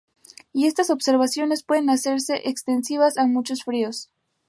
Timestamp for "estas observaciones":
0.65-1.61